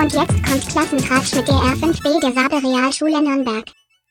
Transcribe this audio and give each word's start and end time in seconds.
Und 0.00 0.12
jetzt 0.12 0.44
kommt 0.44 0.68
Klassentratsch 0.68 1.34
mit 1.34 1.48
der 1.48 1.56
R5B 1.56 2.20
der 2.20 2.32
Sabe 2.32 2.62
Realschule 2.62 3.20
Nürnberg. 3.20 3.64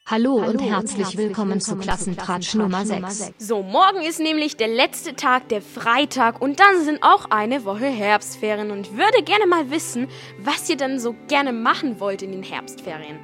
Hallo, 0.05 0.33
und 0.33 0.61
herzlich 0.61 1.15
willkommen 1.15 1.61
zu 1.61 1.77
Klassentratsch 1.77 2.55
Nummer 2.55 2.85
6. 2.85 3.35
So, 3.37 3.63
morgen 3.63 4.01
ist 4.01 4.19
nämlich 4.19 4.57
der 4.57 4.67
letzte 4.67 5.15
Tag, 5.15 5.47
der 5.47 5.61
Freitag, 5.61 6.41
und 6.41 6.59
dann 6.59 6.83
sind 6.83 7.03
auch 7.03 7.29
eine 7.29 7.63
Woche 7.63 7.85
Herbstferien. 7.85 8.69
Und 8.71 8.87
ich 8.87 8.97
würde 8.97 9.23
gerne 9.23 9.47
mal 9.47 9.71
wissen, 9.71 10.09
was 10.39 10.69
ihr 10.69 10.75
dann 10.75 10.99
so 10.99 11.15
gerne 11.29 11.53
machen 11.53 12.01
wollt 12.01 12.21
in 12.21 12.33
den 12.33 12.43
Herbstferien. 12.43 13.19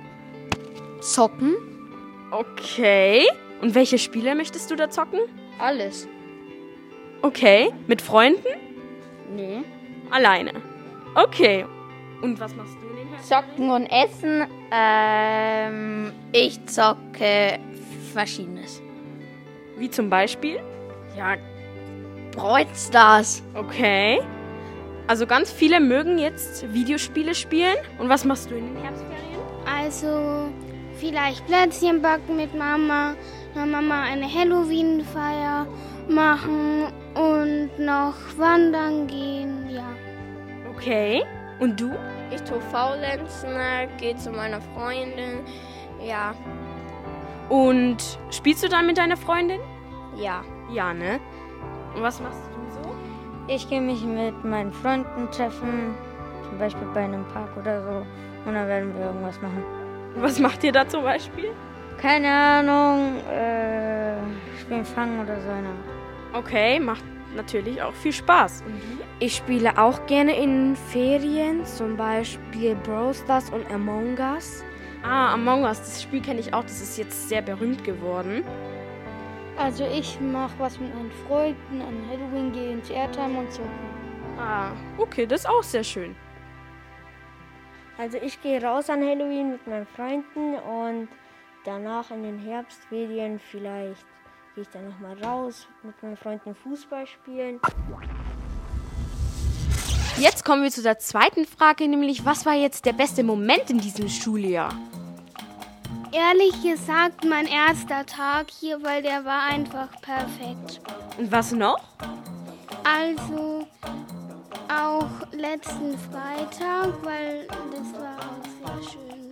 Zocken? 1.01 1.55
Okay. 2.31 3.27
Und 3.61 3.75
welche 3.75 3.97
Spiele 3.97 4.35
möchtest 4.35 4.71
du 4.71 4.77
da 4.77 4.89
zocken? 4.89 5.19
Alles. 5.59 6.07
Okay. 7.23 7.73
Mit 7.87 8.01
Freunden? 8.01 8.47
Nee. 9.35 9.63
Alleine. 10.11 10.53
Okay. 11.15 11.65
Und 12.23 12.39
was 12.39 12.55
machst 12.55 12.75
du 12.81 12.87
in 12.87 12.95
den 12.95 13.07
Herbstferien? 13.09 13.45
Zocken 13.45 13.69
und 13.69 13.85
Essen. 13.87 14.47
Ähm, 14.71 16.13
ich 16.31 16.65
zocke 16.67 17.59
Verschiedenes. 18.13 18.81
Wie 19.77 19.89
zum 19.89 20.09
Beispiel? 20.09 20.61
Ja, 21.17 21.35
Brawl 22.31 22.65
Stars. 22.75 23.43
Okay. 23.53 24.21
Also 25.07 25.27
ganz 25.27 25.51
viele 25.51 25.81
mögen 25.81 26.17
jetzt 26.17 26.73
Videospiele 26.73 27.35
spielen. 27.35 27.75
Und 27.99 28.07
was 28.07 28.23
machst 28.23 28.49
du 28.49 28.55
in 28.55 28.73
den 28.73 28.81
Herbstferien? 28.81 29.41
Also 29.69 30.49
vielleicht 30.95 31.45
Plätzchen 31.45 32.01
backen 32.01 32.37
mit 32.37 32.57
Mama, 32.57 33.15
mit 33.53 33.69
Mama 33.69 34.03
eine 34.03 34.33
Halloween-Feier 34.33 35.67
machen 36.07 36.85
und 37.15 37.69
noch 37.79 38.15
wandern 38.37 39.07
gehen, 39.07 39.69
ja. 39.69 39.89
Okay. 40.73 41.21
Und 41.63 41.79
du? 41.79 41.91
Ich 42.29 42.41
tue 42.41 42.59
faulenzen, 42.59 43.51
gehe 43.97 44.17
zu 44.17 44.31
meiner 44.31 44.59
Freundin. 44.59 45.39
Ja, 46.05 46.33
Und 47.47 47.97
spielst 48.31 48.63
du 48.63 48.67
dann 48.67 48.85
mit 48.85 48.97
deiner 48.97 49.15
Freundin? 49.17 49.61
ja. 50.17 50.43
Ja, 50.71 50.93
ne? 50.93 51.19
Und 51.95 52.01
was 52.01 52.19
machst 52.19 52.39
du 52.55 52.81
so? 52.83 52.95
Ich 53.47 53.69
gehe 53.69 53.79
mich 53.81 54.03
mit 54.03 54.43
meinen 54.43 54.73
Freunden 54.73 55.29
treffen, 55.31 55.93
zum 56.49 56.57
Beispiel 56.57 56.87
bei 56.93 57.01
einem 57.03 57.23
Park 57.33 57.49
oder 57.57 57.81
so. 57.83 58.05
Und 58.45 58.55
dann 58.55 58.67
werden 58.67 58.93
wir 58.97 59.05
irgendwas 59.05 59.39
machen. 59.41 59.63
Und 60.15 60.21
was 60.23 60.39
macht 60.39 60.63
ihr 60.63 60.71
da 60.71 60.87
zum 60.87 61.03
Beispiel? 61.03 61.51
Keine 61.97 62.29
Ahnung, 62.29 63.17
äh, 63.29 64.15
spielen 64.59 64.83
Fangen 64.83 65.19
oder 65.21 65.39
so 65.39 65.49
eine. 65.49 65.69
Okay, 66.33 66.79
macht 66.79 67.03
natürlich 67.35 67.81
auch 67.81 67.93
viel 67.93 68.13
Spaß. 68.13 68.63
Ich 69.19 69.35
spiele 69.35 69.77
auch 69.77 70.05
gerne 70.05 70.35
in 70.35 70.75
Ferien, 70.75 71.65
zum 71.65 71.97
Beispiel 71.97 72.75
Brawl 72.75 73.13
Stars 73.13 73.49
und 73.49 73.69
Among 73.71 74.17
Us. 74.17 74.63
Ah, 75.03 75.33
Among 75.33 75.63
Us, 75.63 75.79
das 75.79 76.01
Spiel 76.01 76.21
kenne 76.21 76.39
ich 76.39 76.53
auch. 76.53 76.63
Das 76.63 76.81
ist 76.81 76.97
jetzt 76.97 77.29
sehr 77.29 77.41
berühmt 77.41 77.83
geworden. 77.83 78.43
Also 79.57 79.85
ich 79.85 80.19
mache 80.19 80.53
was 80.57 80.79
mit 80.79 80.93
meinen 80.95 81.11
Freunden, 81.27 81.81
an 81.81 82.09
Halloween 82.09 82.51
gehe 82.51 82.71
ins 82.71 82.89
Airtime 82.89 83.39
und 83.39 83.51
zocken. 83.51 83.69
Ah, 84.39 84.71
okay, 84.97 85.27
das 85.27 85.41
ist 85.41 85.49
auch 85.49 85.61
sehr 85.61 85.83
schön. 85.83 86.15
Also 87.97 88.17
ich 88.17 88.41
gehe 88.41 88.61
raus 88.63 88.89
an 88.89 89.01
Halloween 89.01 89.51
mit 89.51 89.67
meinen 89.67 89.85
Freunden 89.85 90.55
und 90.55 91.07
danach 91.65 92.09
in 92.09 92.23
den 92.23 92.39
Herbstferien 92.39 93.39
vielleicht 93.39 94.05
gehe 94.55 94.63
ich 94.63 94.69
dann 94.69 94.87
nochmal 94.87 95.21
raus 95.23 95.67
mit 95.83 96.01
meinen 96.03 96.17
Freunden 96.17 96.55
Fußball 96.55 97.07
spielen. 97.07 97.59
Jetzt 100.17 100.45
kommen 100.45 100.61
wir 100.63 100.69
zu 100.69 100.83
der 100.83 100.99
zweiten 100.99 101.45
Frage, 101.45 101.87
nämlich 101.87 102.23
was 102.23 102.45
war 102.45 102.53
jetzt 102.53 102.85
der 102.85 102.93
beste 102.93 103.23
Moment 103.23 103.69
in 103.69 103.79
diesem 103.79 104.07
Schuljahr? 104.09 104.73
Ehrlich 106.11 106.61
gesagt, 106.61 107.25
mein 107.25 107.47
erster 107.47 108.05
Tag 108.05 108.51
hier, 108.51 108.83
weil 108.83 109.01
der 109.01 109.25
war 109.25 109.43
einfach 109.49 109.89
perfekt. 110.01 110.79
Und 111.17 111.31
was 111.31 111.51
noch? 111.51 111.83
Also 112.83 113.67
auch 114.69 115.09
letzten 115.31 115.97
Freitag, 115.97 117.03
weil 117.03 117.47
das 117.47 117.99
war 117.99 118.17
auch 118.19 118.67
sehr 118.77 118.91
schön. 118.91 119.31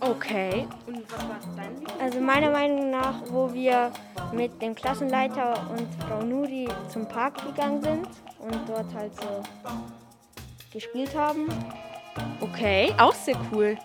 Okay. 0.00 0.68
Und 0.86 1.02
was 1.10 1.20
war 1.28 1.40
dein 1.56 1.76
Lieblings- 1.80 2.00
Also 2.00 2.20
meiner 2.20 2.50
Meinung 2.50 2.90
nach, 2.90 3.14
wo 3.30 3.52
wir 3.52 3.90
mit 4.34 4.60
dem 4.60 4.74
Klassenleiter 4.74 5.54
und 5.70 5.88
Frau 6.04 6.22
Nuri 6.22 6.68
zum 6.88 7.06
Park 7.06 7.44
gegangen 7.44 7.82
sind 7.82 8.08
und 8.38 8.68
dort 8.68 8.92
halt 8.94 9.14
so 9.16 9.42
gespielt 10.72 11.16
haben. 11.16 11.48
Okay, 12.40 12.92
auch 12.98 13.14
sehr 13.14 13.36
cool. 13.52 13.76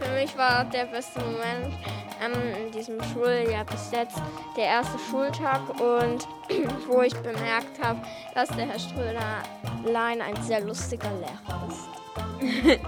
Für 0.00 0.14
mich 0.14 0.36
war 0.36 0.64
der 0.64 0.86
beste 0.86 1.20
Moment 1.20 1.74
ähm, 2.20 2.66
in 2.66 2.72
diesem 2.72 3.02
Schuljahr 3.04 3.64
bis 3.64 3.90
jetzt 3.92 4.20
der 4.56 4.64
erste 4.64 4.98
Schultag 5.10 5.60
und 5.80 6.26
wo 6.88 7.02
ich 7.02 7.14
bemerkt 7.16 7.82
habe, 7.82 8.00
dass 8.34 8.48
der 8.50 8.66
Herr 8.66 8.78
Ströderlein 8.78 10.20
ein 10.20 10.36
sehr 10.42 10.60
lustiger 10.60 11.10
Lehrer 11.10 11.68
ist. 11.68 11.97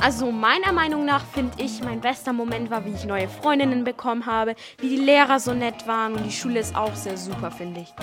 Also 0.00 0.30
meiner 0.30 0.72
Meinung 0.72 1.04
nach 1.04 1.24
finde 1.24 1.62
ich, 1.62 1.82
mein 1.82 2.00
bester 2.00 2.32
Moment 2.32 2.68
war, 2.68 2.84
wie 2.84 2.90
ich 2.90 3.04
neue 3.04 3.28
Freundinnen 3.28 3.84
bekommen 3.84 4.26
habe, 4.26 4.54
wie 4.78 4.88
die 4.88 5.02
Lehrer 5.02 5.38
so 5.38 5.54
nett 5.54 5.86
waren 5.86 6.14
und 6.14 6.24
die 6.24 6.32
Schule 6.32 6.60
ist 6.60 6.76
auch 6.76 6.94
sehr 6.94 7.16
super, 7.16 7.50
finde 7.50 7.80
ich. 7.80 7.94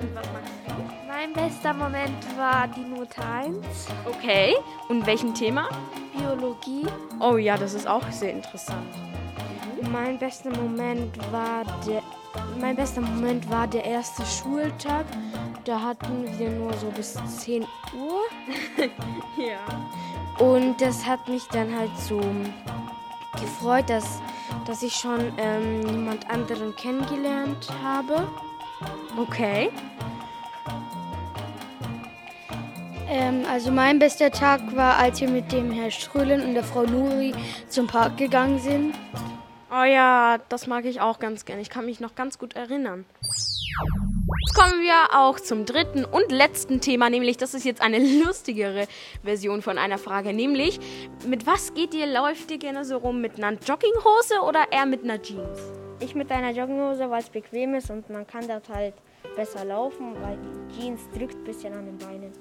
Und 0.00 0.14
was 0.14 0.26
magst 0.32 0.52
du? 0.66 1.08
Mein 1.08 1.32
bester 1.32 1.72
Moment 1.72 2.38
war 2.38 2.68
die 2.68 2.84
Note 2.84 3.20
1, 3.24 3.56
Okay. 4.04 4.54
Und 4.88 5.06
welchem 5.06 5.34
Thema? 5.34 5.68
Biologie. 6.16 6.86
Oh 7.18 7.38
ja, 7.38 7.56
das 7.56 7.74
ist 7.74 7.88
auch 7.88 8.08
sehr 8.10 8.32
interessant. 8.32 8.86
Mein 9.90 10.18
bester 10.18 10.50
Moment 10.50 11.16
war 11.32 11.64
der 11.86 12.02
mein 12.60 12.76
bester 12.76 13.00
Moment 13.00 13.48
war 13.50 13.66
der 13.66 13.84
erste 13.84 14.24
Schultag. 14.26 15.06
Da 15.64 15.80
hatten 15.80 16.26
wir 16.38 16.50
nur 16.50 16.72
so 16.74 16.86
bis 16.90 17.16
10 17.40 17.62
Uhr. 17.96 18.22
Ja. 19.36 20.44
Und 20.44 20.80
das 20.80 21.06
hat 21.06 21.28
mich 21.28 21.46
dann 21.48 21.76
halt 21.76 21.96
so 21.96 22.20
gefreut, 23.40 23.88
dass, 23.88 24.20
dass 24.66 24.82
ich 24.82 24.94
schon 24.94 25.32
ähm, 25.38 25.86
jemand 25.86 26.28
anderen 26.28 26.74
kennengelernt 26.74 27.68
habe. 27.82 28.26
Okay. 29.16 29.70
Ähm, 33.08 33.44
also 33.50 33.70
mein 33.70 33.98
bester 33.98 34.30
Tag 34.30 34.60
war, 34.76 34.96
als 34.96 35.20
wir 35.20 35.28
mit 35.28 35.50
dem 35.52 35.70
Herr 35.70 35.90
Ströhlen 35.90 36.42
und 36.42 36.54
der 36.54 36.64
Frau 36.64 36.82
Nuri 36.82 37.34
zum 37.68 37.86
Park 37.86 38.16
gegangen 38.16 38.58
sind. 38.58 38.94
Oh 39.70 39.84
ja, 39.84 40.38
das 40.48 40.66
mag 40.66 40.84
ich 40.84 41.00
auch 41.00 41.18
ganz 41.18 41.44
gern. 41.44 41.58
Ich 41.58 41.70
kann 41.70 41.86
mich 41.86 42.00
noch 42.00 42.14
ganz 42.14 42.38
gut 42.38 42.54
erinnern. 42.54 43.04
Jetzt 44.46 44.54
kommen 44.54 44.80
wir 44.82 45.18
auch 45.18 45.40
zum 45.40 45.64
dritten 45.64 46.04
und 46.04 46.30
letzten 46.30 46.80
Thema, 46.80 47.10
nämlich 47.10 47.36
das 47.36 47.54
ist 47.54 47.64
jetzt 47.64 47.80
eine 47.80 47.98
lustigere 48.24 48.86
Version 49.22 49.62
von 49.62 49.78
einer 49.78 49.98
Frage, 49.98 50.32
nämlich 50.32 50.80
mit 51.26 51.46
was 51.46 51.74
geht 51.74 51.94
ihr, 51.94 52.06
läuft 52.06 52.50
ihr 52.50 52.58
gerne 52.58 52.84
so 52.84 52.98
rum? 52.98 53.20
Mit 53.20 53.36
einer 53.36 53.58
Jogginghose 53.58 54.40
oder 54.46 54.70
eher 54.70 54.86
mit 54.86 55.04
einer 55.04 55.20
Jeans? 55.20 55.58
Ich 56.00 56.14
mit 56.14 56.30
einer 56.30 56.50
Jogginghose, 56.50 57.10
weil 57.10 57.20
es 57.20 57.30
bequem 57.30 57.74
ist 57.74 57.90
und 57.90 58.08
man 58.10 58.26
kann 58.26 58.46
dort 58.46 58.68
halt 58.68 58.94
besser 59.36 59.64
laufen, 59.64 60.14
weil 60.20 60.38
die 60.38 60.80
Jeans 60.80 61.00
drückt 61.16 61.34
ein 61.34 61.44
bisschen 61.44 61.72
an 61.72 61.86
den 61.86 61.98
Beinen. 61.98 62.32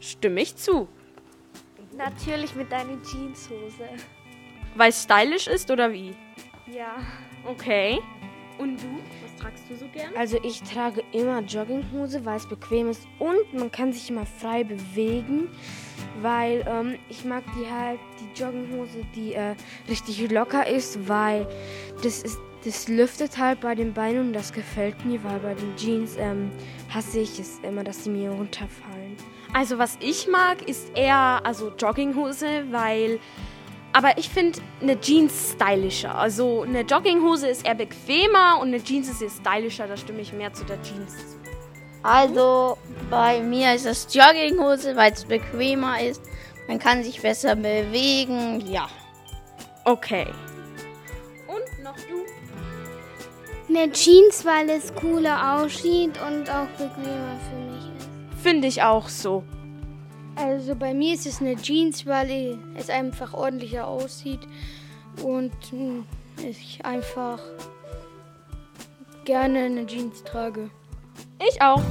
Stimme 0.00 0.40
ich 0.42 0.56
zu. 0.56 0.88
Natürlich 1.96 2.54
mit 2.54 2.72
einer 2.72 3.00
Jeanshose. 3.02 3.88
Weil 4.74 4.90
es 4.90 5.02
stylisch 5.02 5.46
ist 5.46 5.70
oder 5.70 5.92
wie? 5.92 6.14
Ja. 6.66 6.96
Okay. 7.46 7.98
Und 8.58 8.82
du? 8.82 9.00
Tragst 9.40 9.64
du 9.68 9.76
so 9.76 9.86
gern? 9.92 10.10
Also 10.16 10.38
ich 10.42 10.62
trage 10.62 11.02
immer 11.12 11.40
Jogginghose, 11.40 12.24
weil 12.24 12.36
es 12.36 12.46
bequem 12.46 12.88
ist 12.88 13.06
und 13.18 13.54
man 13.54 13.70
kann 13.70 13.92
sich 13.92 14.10
immer 14.10 14.26
frei 14.26 14.64
bewegen, 14.64 15.48
weil 16.20 16.64
ähm, 16.68 16.98
ich 17.08 17.24
mag 17.24 17.44
die 17.58 17.70
halt 17.70 18.00
die 18.20 18.40
Jogginghose, 18.40 19.04
die 19.14 19.34
äh, 19.34 19.54
richtig 19.88 20.30
locker 20.30 20.66
ist, 20.66 21.08
weil 21.08 21.46
das 22.02 22.22
ist 22.22 22.38
das 22.64 22.88
lüftet 22.88 23.38
halt 23.38 23.60
bei 23.60 23.76
den 23.76 23.92
Beinen 23.92 24.28
und 24.28 24.32
das 24.32 24.52
gefällt 24.52 25.04
mir, 25.04 25.22
weil 25.22 25.38
bei 25.38 25.54
den 25.54 25.76
Jeans 25.76 26.16
ähm, 26.18 26.50
hasse 26.92 27.20
ich 27.20 27.38
es 27.38 27.60
immer, 27.62 27.84
dass 27.84 28.02
sie 28.02 28.10
mir 28.10 28.30
runterfallen. 28.30 29.16
Also 29.52 29.78
was 29.78 29.96
ich 30.00 30.26
mag, 30.28 30.68
ist 30.68 30.90
eher 30.96 31.40
also 31.44 31.72
Jogginghose, 31.78 32.64
weil 32.72 33.20
aber 33.96 34.18
ich 34.18 34.28
finde 34.28 34.58
eine 34.82 35.00
Jeans 35.00 35.54
stylischer. 35.54 36.14
Also 36.14 36.64
eine 36.64 36.82
Jogginghose 36.82 37.48
ist 37.48 37.64
eher 37.64 37.74
bequemer 37.74 38.58
und 38.60 38.68
eine 38.68 38.84
Jeans 38.84 39.08
ist 39.08 39.22
eher 39.22 39.30
stylischer. 39.30 39.86
Da 39.86 39.96
stimme 39.96 40.20
ich 40.20 40.34
mehr 40.34 40.52
zu 40.52 40.66
der 40.66 40.82
Jeans 40.82 41.16
zu. 41.16 41.36
Also 42.02 42.76
bei 43.08 43.40
mir 43.40 43.74
ist 43.74 43.86
es 43.86 44.06
Jogginghose, 44.14 44.94
weil 44.96 45.12
es 45.12 45.24
bequemer 45.24 45.98
ist. 46.02 46.20
Man 46.68 46.78
kann 46.78 47.02
sich 47.02 47.22
besser 47.22 47.56
bewegen. 47.56 48.62
Ja. 48.70 48.86
Okay. 49.84 50.26
Und 51.46 51.82
noch 51.82 51.96
du? 51.96 52.26
Eine 53.70 53.90
Jeans, 53.92 54.44
weil 54.44 54.68
es 54.68 54.94
cooler 54.94 55.58
aussieht 55.58 56.20
und 56.20 56.50
auch 56.50 56.68
bequemer 56.76 57.40
für 57.48 57.72
mich 57.72 57.96
ist. 57.96 58.42
Finde 58.42 58.68
ich 58.68 58.82
auch 58.82 59.08
so. 59.08 59.42
Also 60.36 60.74
bei 60.74 60.92
mir 60.92 61.14
ist 61.14 61.24
es 61.24 61.40
eine 61.40 61.56
Jeans, 61.56 62.04
weil 62.04 62.58
es 62.76 62.90
einfach 62.90 63.32
ordentlicher 63.32 63.88
aussieht 63.88 64.40
und 65.22 65.50
hm, 65.70 66.04
ich 66.46 66.84
einfach 66.84 67.40
gerne 69.24 69.60
eine 69.60 69.86
Jeans 69.86 70.22
trage. 70.24 70.68
Ich 71.40 71.62
auch. 71.62 71.82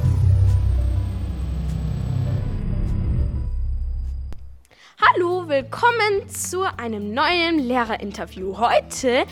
Hallo, 5.01 5.47
willkommen 5.47 6.30
zu 6.30 6.62
einem 6.77 7.15
neuen 7.15 7.57
Lehrerinterview. 7.57 8.59
Heute 8.59 9.25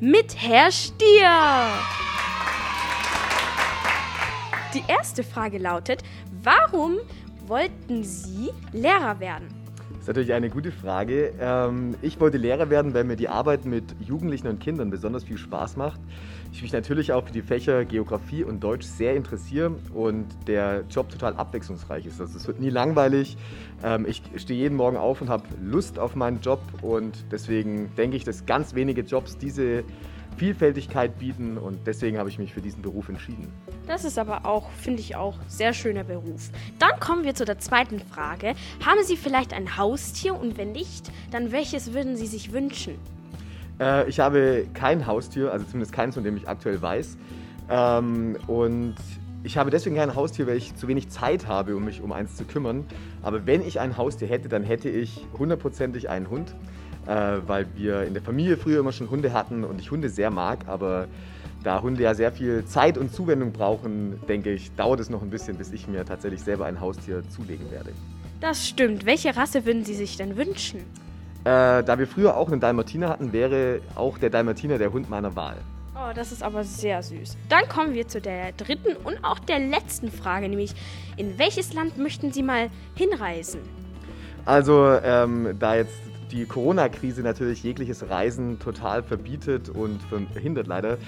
mit 0.00 0.36
Herr 0.38 0.72
Stier. 0.72 1.68
Die 4.72 4.84
erste 4.88 5.22
Frage 5.22 5.58
lautet, 5.58 6.02
warum 6.42 6.96
wollten 7.48 8.02
Sie 8.02 8.50
Lehrer 8.72 9.18
werden? 9.20 9.48
Das 9.90 10.00
ist 10.00 10.08
natürlich 10.08 10.32
eine 10.34 10.50
gute 10.50 10.70
Frage. 10.70 11.32
Ähm, 11.40 11.94
ich 12.02 12.20
wollte 12.20 12.36
Lehrer 12.36 12.68
werden, 12.68 12.92
weil 12.92 13.04
mir 13.04 13.16
die 13.16 13.28
Arbeit 13.28 13.64
mit 13.64 13.84
Jugendlichen 14.00 14.48
und 14.48 14.60
Kindern 14.60 14.90
besonders 14.90 15.24
viel 15.24 15.38
Spaß 15.38 15.76
macht. 15.76 15.98
Ich 16.52 16.60
mich 16.60 16.72
natürlich 16.72 17.12
auch 17.12 17.24
für 17.24 17.32
die 17.32 17.40
Fächer 17.40 17.86
Geografie 17.86 18.44
und 18.44 18.62
Deutsch 18.62 18.84
sehr 18.84 19.16
interessiere 19.16 19.74
und 19.94 20.26
der 20.46 20.84
Job 20.90 21.08
total 21.08 21.34
abwechslungsreich 21.36 22.04
ist. 22.04 22.20
Also 22.20 22.36
es 22.36 22.46
wird 22.46 22.60
nie 22.60 22.68
langweilig. 22.68 23.38
Ähm, 23.82 24.04
ich 24.06 24.22
stehe 24.36 24.60
jeden 24.60 24.76
Morgen 24.76 24.98
auf 24.98 25.22
und 25.22 25.30
habe 25.30 25.44
Lust 25.62 25.98
auf 25.98 26.14
meinen 26.16 26.40
Job 26.42 26.60
und 26.82 27.24
deswegen 27.30 27.90
denke 27.96 28.18
ich, 28.18 28.24
dass 28.24 28.44
ganz 28.44 28.74
wenige 28.74 29.00
Jobs 29.00 29.38
diese 29.38 29.84
Vielfältigkeit 30.36 31.18
bieten 31.18 31.58
und 31.58 31.86
deswegen 31.86 32.18
habe 32.18 32.28
ich 32.28 32.38
mich 32.38 32.52
für 32.52 32.60
diesen 32.60 32.82
Beruf 32.82 33.08
entschieden. 33.08 33.52
Das 33.86 34.04
ist 34.04 34.18
aber 34.18 34.46
auch, 34.46 34.70
finde 34.70 35.00
ich 35.00 35.16
auch, 35.16 35.38
sehr 35.46 35.72
schöner 35.72 36.04
Beruf. 36.04 36.50
Dann 36.78 36.98
kommen 37.00 37.24
wir 37.24 37.34
zu 37.34 37.44
der 37.44 37.58
zweiten 37.58 38.00
Frage. 38.00 38.54
Haben 38.84 39.04
Sie 39.04 39.16
vielleicht 39.16 39.52
ein 39.52 39.76
Haustier 39.76 40.34
und 40.34 40.58
wenn 40.58 40.72
nicht, 40.72 41.10
dann 41.30 41.52
welches 41.52 41.92
würden 41.92 42.16
Sie 42.16 42.26
sich 42.26 42.52
wünschen? 42.52 42.94
Äh, 43.80 44.08
ich 44.08 44.20
habe 44.20 44.66
kein 44.74 45.06
Haustier, 45.06 45.52
also 45.52 45.64
zumindest 45.66 45.92
keins, 45.92 46.14
von 46.14 46.24
dem 46.24 46.36
ich 46.36 46.48
aktuell 46.48 46.80
weiß. 46.80 47.16
Ähm, 47.70 48.36
und 48.46 48.96
ich 49.42 49.58
habe 49.58 49.70
deswegen 49.70 49.96
kein 49.96 50.14
Haustier, 50.14 50.46
weil 50.46 50.56
ich 50.56 50.74
zu 50.74 50.88
wenig 50.88 51.10
Zeit 51.10 51.46
habe, 51.46 51.76
um 51.76 51.84
mich 51.84 52.00
um 52.00 52.12
eins 52.12 52.36
zu 52.36 52.44
kümmern. 52.44 52.86
Aber 53.22 53.46
wenn 53.46 53.60
ich 53.66 53.80
ein 53.80 53.96
Haustier 53.96 54.28
hätte, 54.28 54.48
dann 54.48 54.62
hätte 54.62 54.88
ich 54.88 55.26
hundertprozentig 55.38 56.08
einen 56.08 56.30
Hund 56.30 56.54
äh, 57.06 57.38
weil 57.46 57.66
wir 57.74 58.04
in 58.04 58.14
der 58.14 58.22
Familie 58.22 58.56
früher 58.56 58.80
immer 58.80 58.92
schon 58.92 59.10
Hunde 59.10 59.32
hatten 59.32 59.64
und 59.64 59.80
ich 59.80 59.90
Hunde 59.90 60.08
sehr 60.08 60.30
mag, 60.30 60.60
aber 60.66 61.06
da 61.62 61.80
Hunde 61.80 62.02
ja 62.02 62.14
sehr 62.14 62.30
viel 62.30 62.64
Zeit 62.66 62.98
und 62.98 63.12
Zuwendung 63.12 63.52
brauchen, 63.52 64.20
denke 64.28 64.52
ich, 64.52 64.74
dauert 64.76 65.00
es 65.00 65.10
noch 65.10 65.22
ein 65.22 65.30
bisschen, 65.30 65.56
bis 65.56 65.72
ich 65.72 65.88
mir 65.88 66.04
tatsächlich 66.04 66.42
selber 66.42 66.66
ein 66.66 66.80
Haustier 66.80 67.22
zulegen 67.30 67.70
werde. 67.70 67.90
Das 68.40 68.68
stimmt. 68.68 69.06
Welche 69.06 69.34
Rasse 69.34 69.64
würden 69.64 69.84
Sie 69.84 69.94
sich 69.94 70.16
denn 70.16 70.36
wünschen? 70.36 70.80
Äh, 71.44 71.82
da 71.82 71.98
wir 71.98 72.06
früher 72.06 72.36
auch 72.36 72.50
einen 72.50 72.60
Dalmatiner 72.60 73.08
hatten, 73.08 73.32
wäre 73.32 73.80
auch 73.94 74.18
der 74.18 74.30
Dalmatiner 74.30 74.78
der 74.78 74.92
Hund 74.92 75.08
meiner 75.08 75.34
Wahl. 75.36 75.56
Oh, 75.94 76.12
das 76.14 76.32
ist 76.32 76.42
aber 76.42 76.64
sehr 76.64 77.02
süß. 77.02 77.36
Dann 77.48 77.68
kommen 77.68 77.94
wir 77.94 78.08
zu 78.08 78.20
der 78.20 78.52
dritten 78.52 78.96
und 79.04 79.22
auch 79.22 79.38
der 79.38 79.60
letzten 79.60 80.10
Frage, 80.10 80.48
nämlich 80.48 80.74
in 81.16 81.38
welches 81.38 81.72
Land 81.72 81.98
möchten 81.98 82.32
Sie 82.32 82.42
mal 82.42 82.68
hinreisen? 82.94 83.60
Also, 84.44 84.98
ähm, 85.02 85.56
da 85.58 85.76
jetzt 85.76 85.96
die 86.30 86.46
Corona-Krise 86.46 87.22
natürlich 87.22 87.62
jegliches 87.62 88.08
Reisen 88.08 88.58
total 88.58 89.02
verbietet 89.02 89.68
und 89.68 90.00
verhindert 90.32 90.66
leider, 90.66 90.98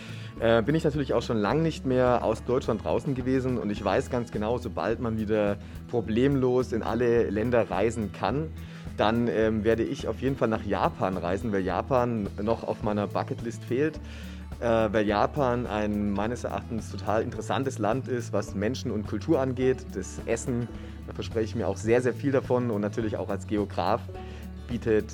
äh, 0.40 0.62
bin 0.62 0.74
ich 0.74 0.84
natürlich 0.84 1.14
auch 1.14 1.22
schon 1.22 1.38
lange 1.38 1.62
nicht 1.62 1.86
mehr 1.86 2.24
aus 2.24 2.44
Deutschland 2.44 2.84
draußen 2.84 3.14
gewesen 3.14 3.58
und 3.58 3.70
ich 3.70 3.84
weiß 3.84 4.10
ganz 4.10 4.30
genau, 4.30 4.58
sobald 4.58 5.00
man 5.00 5.18
wieder 5.18 5.56
problemlos 5.88 6.72
in 6.72 6.82
alle 6.82 7.30
Länder 7.30 7.70
reisen 7.70 8.12
kann, 8.12 8.50
dann 8.96 9.28
ähm, 9.28 9.64
werde 9.64 9.82
ich 9.82 10.08
auf 10.08 10.20
jeden 10.20 10.36
Fall 10.36 10.48
nach 10.48 10.64
Japan 10.64 11.16
reisen, 11.16 11.52
weil 11.52 11.62
Japan 11.62 12.28
noch 12.42 12.64
auf 12.64 12.82
meiner 12.82 13.06
Bucketlist 13.06 13.64
fehlt. 13.64 14.00
Äh, 14.58 14.88
weil 14.90 15.06
Japan 15.06 15.66
ein 15.66 16.12
meines 16.12 16.44
Erachtens 16.44 16.90
total 16.90 17.22
interessantes 17.22 17.78
Land 17.78 18.08
ist, 18.08 18.32
was 18.32 18.54
Menschen 18.54 18.90
und 18.90 19.06
Kultur 19.06 19.38
angeht. 19.38 19.84
Das 19.92 20.20
Essen, 20.24 20.66
da 21.06 21.12
verspreche 21.12 21.44
ich 21.44 21.54
mir 21.54 21.68
auch 21.68 21.76
sehr, 21.76 22.00
sehr 22.00 22.14
viel 22.14 22.32
davon 22.32 22.70
und 22.70 22.80
natürlich 22.80 23.18
auch 23.18 23.28
als 23.28 23.46
Geograf 23.46 24.00
bietet 24.66 25.06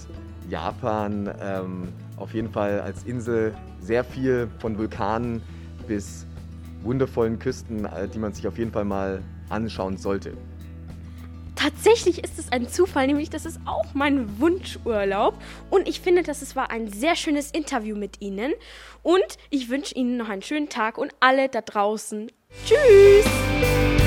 Japan 0.48 1.32
ähm, 1.40 1.88
auf 2.16 2.34
jeden 2.34 2.50
Fall 2.50 2.80
als 2.80 3.04
Insel 3.04 3.54
sehr 3.80 4.04
viel 4.04 4.48
von 4.58 4.78
Vulkanen 4.78 5.42
bis 5.86 6.26
wundervollen 6.82 7.38
Küsten, 7.38 7.84
äh, 7.84 8.08
die 8.08 8.18
man 8.18 8.32
sich 8.32 8.46
auf 8.46 8.58
jeden 8.58 8.72
Fall 8.72 8.84
mal 8.84 9.22
anschauen 9.48 9.96
sollte. 9.96 10.36
Tatsächlich 11.54 12.24
ist 12.24 12.38
es 12.40 12.50
ein 12.50 12.68
Zufall, 12.68 13.06
nämlich 13.06 13.30
das 13.30 13.46
ist 13.46 13.60
auch 13.66 13.94
mein 13.94 14.40
Wunschurlaub. 14.40 15.40
Und 15.70 15.88
ich 15.88 16.00
finde, 16.00 16.22
dass 16.24 16.42
es 16.42 16.56
war 16.56 16.70
ein 16.72 16.88
sehr 16.88 17.14
schönes 17.14 17.52
Interview 17.52 17.96
mit 17.96 18.20
Ihnen. 18.20 18.52
Und 19.02 19.38
ich 19.50 19.68
wünsche 19.68 19.94
Ihnen 19.94 20.16
noch 20.16 20.28
einen 20.28 20.42
schönen 20.42 20.68
Tag 20.68 20.98
und 20.98 21.14
alle 21.20 21.48
da 21.48 21.60
draußen. 21.60 22.32
Tschüss! 22.64 24.01